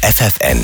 FFN, 0.00 0.60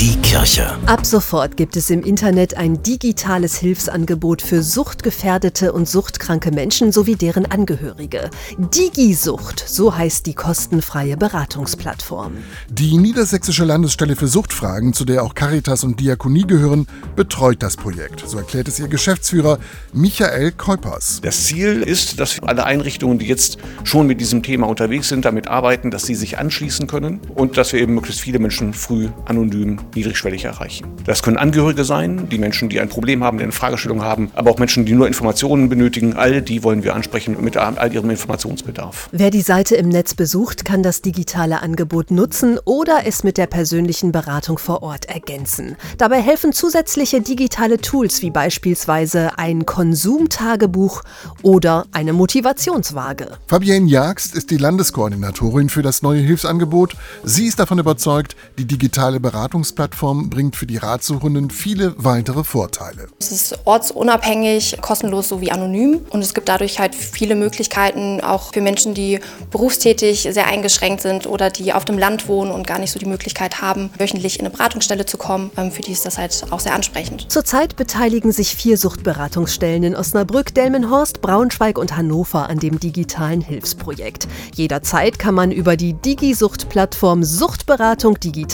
die 0.00 0.16
Kirche. 0.22 0.76
Ab 0.86 1.06
sofort 1.06 1.56
gibt 1.56 1.76
es 1.76 1.88
im 1.88 2.02
Internet 2.02 2.56
ein 2.56 2.82
digitales 2.82 3.56
Hilfsangebot 3.56 4.42
für 4.42 4.64
suchtgefährdete 4.64 5.72
und 5.72 5.88
suchtkranke 5.88 6.50
Menschen 6.50 6.90
sowie 6.90 7.14
deren 7.14 7.46
Angehörige. 7.46 8.28
Digisucht, 8.58 9.64
so 9.68 9.96
heißt 9.96 10.26
die 10.26 10.34
kostenfreie 10.34 11.16
Beratungsplattform. 11.16 12.32
Die 12.70 12.98
Niedersächsische 12.98 13.64
Landesstelle 13.64 14.16
für 14.16 14.26
Suchtfragen, 14.26 14.92
zu 14.92 15.04
der 15.04 15.22
auch 15.22 15.34
Caritas 15.34 15.84
und 15.84 16.00
Diakonie 16.00 16.46
gehören, 16.46 16.88
betreut 17.14 17.62
das 17.62 17.76
Projekt. 17.76 18.24
So 18.26 18.38
erklärt 18.38 18.66
es 18.66 18.80
ihr 18.80 18.88
Geschäftsführer 18.88 19.60
Michael 19.92 20.50
Keupers. 20.50 21.20
Das 21.22 21.44
Ziel 21.44 21.82
ist, 21.82 22.18
dass 22.18 22.40
alle 22.40 22.64
Einrichtungen, 22.64 23.20
die 23.20 23.26
jetzt 23.26 23.58
schon 23.84 24.08
mit 24.08 24.20
diesem 24.20 24.42
Thema 24.42 24.66
unterwegs 24.66 25.08
sind, 25.08 25.24
damit 25.24 25.46
arbeiten, 25.46 25.92
dass 25.92 26.04
sie 26.04 26.16
sich 26.16 26.38
anschließen 26.38 26.88
können 26.88 27.20
und 27.36 27.56
dass 27.56 27.72
wir 27.72 27.80
eben 27.80 27.94
möglichst 27.94 28.20
viele 28.20 28.40
Menschen 28.40 28.71
früh, 28.72 29.08
anonym, 29.24 29.78
niedrigschwellig 29.94 30.44
erreichen. 30.44 30.86
Das 31.04 31.22
können 31.22 31.36
Angehörige 31.36 31.84
sein, 31.84 32.28
die 32.28 32.38
Menschen, 32.38 32.68
die 32.68 32.80
ein 32.80 32.88
Problem 32.88 33.24
haben, 33.24 33.38
die 33.38 33.44
eine 33.44 33.52
Fragestellung 33.52 34.02
haben, 34.02 34.30
aber 34.34 34.50
auch 34.50 34.58
Menschen, 34.58 34.84
die 34.84 34.92
nur 34.92 35.06
Informationen 35.06 35.68
benötigen. 35.68 36.14
All 36.14 36.42
die 36.42 36.62
wollen 36.62 36.84
wir 36.84 36.94
ansprechen 36.94 37.36
mit 37.40 37.56
all 37.56 37.92
ihrem 37.92 38.10
Informationsbedarf. 38.10 39.08
Wer 39.12 39.30
die 39.30 39.40
Seite 39.40 39.76
im 39.76 39.88
Netz 39.88 40.14
besucht, 40.14 40.64
kann 40.64 40.82
das 40.82 41.02
digitale 41.02 41.62
Angebot 41.62 42.10
nutzen 42.10 42.58
oder 42.64 43.00
es 43.04 43.24
mit 43.24 43.38
der 43.38 43.46
persönlichen 43.46 44.12
Beratung 44.12 44.58
vor 44.58 44.82
Ort 44.82 45.06
ergänzen. 45.06 45.76
Dabei 45.98 46.20
helfen 46.20 46.52
zusätzliche 46.52 47.20
digitale 47.20 47.78
Tools 47.78 48.22
wie 48.22 48.30
beispielsweise 48.30 49.38
ein 49.38 49.66
Konsumtagebuch 49.66 51.02
oder 51.42 51.86
eine 51.92 52.12
Motivationswaage. 52.12 53.38
Fabienne 53.46 53.88
Jagst 53.88 54.34
ist 54.34 54.50
die 54.50 54.56
Landeskoordinatorin 54.56 55.68
für 55.68 55.82
das 55.82 56.02
neue 56.02 56.20
Hilfsangebot. 56.20 56.94
Sie 57.24 57.46
ist 57.46 57.58
davon 57.58 57.78
überzeugt, 57.78 58.36
die 58.62 58.78
digitale 58.78 59.18
Beratungsplattform 59.18 60.30
bringt 60.30 60.54
für 60.54 60.66
die 60.66 60.76
Ratsuchenden 60.76 61.50
viele 61.50 61.94
weitere 61.96 62.44
Vorteile. 62.44 63.08
Es 63.18 63.32
ist 63.32 63.58
ortsunabhängig, 63.64 64.76
kostenlos 64.80 65.30
sowie 65.30 65.50
anonym 65.50 66.02
und 66.10 66.22
es 66.22 66.32
gibt 66.32 66.48
dadurch 66.48 66.78
halt 66.78 66.94
viele 66.94 67.34
Möglichkeiten 67.34 68.20
auch 68.20 68.52
für 68.52 68.60
Menschen, 68.60 68.94
die 68.94 69.18
berufstätig 69.50 70.28
sehr 70.30 70.46
eingeschränkt 70.46 71.02
sind 71.02 71.26
oder 71.26 71.50
die 71.50 71.72
auf 71.72 71.84
dem 71.84 71.98
Land 71.98 72.28
wohnen 72.28 72.52
und 72.52 72.64
gar 72.64 72.78
nicht 72.78 72.92
so 72.92 73.00
die 73.00 73.06
Möglichkeit 73.06 73.60
haben, 73.60 73.90
wöchentlich 73.98 74.38
in 74.38 74.46
eine 74.46 74.54
Beratungsstelle 74.54 75.06
zu 75.06 75.16
kommen. 75.16 75.50
Ähm, 75.56 75.72
für 75.72 75.82
die 75.82 75.90
ist 75.90 76.06
das 76.06 76.16
halt 76.16 76.44
auch 76.50 76.60
sehr 76.60 76.74
ansprechend. 76.74 77.26
Zurzeit 77.32 77.74
beteiligen 77.74 78.30
sich 78.30 78.54
vier 78.54 78.78
Suchtberatungsstellen 78.78 79.82
in 79.82 79.96
Osnabrück, 79.96 80.54
Delmenhorst, 80.54 81.20
Braunschweig 81.20 81.78
und 81.78 81.96
Hannover 81.96 82.48
an 82.48 82.60
dem 82.60 82.78
digitalen 82.78 83.40
Hilfsprojekt. 83.40 84.28
Jederzeit 84.54 85.18
kann 85.18 85.34
man 85.34 85.50
über 85.50 85.76
die 85.76 85.94
Digisucht-Plattform 85.94 87.24
Suchtberatung 87.24 88.20
digital 88.20 88.51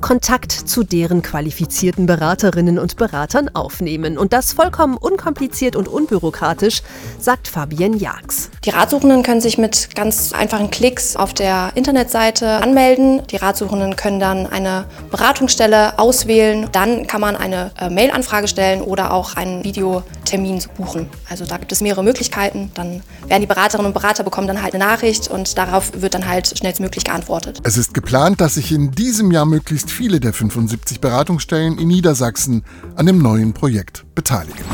Kontakt 0.00 0.52
zu 0.52 0.82
deren 0.82 1.22
qualifizierten 1.22 2.06
Beraterinnen 2.06 2.78
und 2.78 2.96
Beratern 2.96 3.48
aufnehmen. 3.54 4.18
Und 4.18 4.32
das 4.32 4.52
vollkommen 4.52 4.96
unkompliziert 4.96 5.76
und 5.76 5.88
unbürokratisch, 5.88 6.82
sagt 7.18 7.48
Fabienne 7.48 7.96
Jags. 7.96 8.50
Die 8.64 8.70
Ratsuchenden 8.70 9.24
können 9.24 9.40
sich 9.40 9.58
mit 9.58 9.88
ganz 9.96 10.32
einfachen 10.32 10.70
Klicks 10.70 11.16
auf 11.16 11.34
der 11.34 11.72
Internetseite 11.74 12.62
anmelden. 12.62 13.20
Die 13.28 13.36
Ratsuchenden 13.36 13.96
können 13.96 14.20
dann 14.20 14.46
eine 14.46 14.84
Beratungsstelle 15.10 15.98
auswählen. 15.98 16.68
Dann 16.70 17.08
kann 17.08 17.20
man 17.20 17.34
eine 17.34 17.72
äh, 17.80 17.90
Mail-Anfrage 17.90 18.46
stellen 18.46 18.80
oder 18.82 19.12
auch 19.12 19.34
einen 19.34 19.64
Videotermin 19.64 20.62
buchen. 20.76 21.08
Also 21.28 21.44
da 21.44 21.56
gibt 21.56 21.72
es 21.72 21.80
mehrere 21.80 22.04
Möglichkeiten. 22.04 22.70
Dann 22.74 23.02
werden 23.26 23.40
die 23.40 23.48
Beraterinnen 23.48 23.88
und 23.88 23.94
Berater 23.94 24.22
bekommen 24.22 24.46
dann 24.46 24.62
halt 24.62 24.74
eine 24.74 24.84
Nachricht 24.84 25.26
und 25.26 25.58
darauf 25.58 25.90
wird 26.00 26.14
dann 26.14 26.28
halt 26.28 26.56
schnellstmöglich 26.56 27.02
geantwortet. 27.02 27.60
Es 27.64 27.76
ist 27.76 27.94
geplant, 27.94 28.40
dass 28.40 28.54
sich 28.54 28.70
in 28.70 28.92
diesem 28.92 29.32
Jahr 29.32 29.44
möglichst 29.44 29.90
viele 29.90 30.20
der 30.20 30.32
75 30.32 31.00
Beratungsstellen 31.00 31.78
in 31.78 31.88
Niedersachsen 31.88 32.64
an 32.94 33.06
dem 33.06 33.18
neuen 33.18 33.54
Projekt 33.54 34.04
beteiligen. 34.14 34.64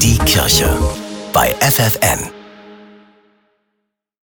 Die 0.00 0.16
Kirche 0.20 0.74
bei 1.34 1.54
FFN. 1.60 2.35